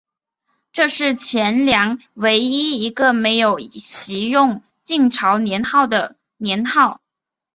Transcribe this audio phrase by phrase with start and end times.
[0.71, 7.01] 这是前凉唯一一个没有袭用晋朝年号的年号。